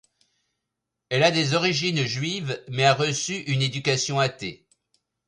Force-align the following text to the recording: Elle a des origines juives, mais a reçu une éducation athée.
Elle 1.09 1.21
a 1.21 1.29
des 1.29 1.53
origines 1.53 2.07
juives, 2.07 2.59
mais 2.69 2.85
a 2.85 2.95
reçu 2.95 3.35
une 3.35 3.61
éducation 3.61 4.19
athée. 4.19 4.65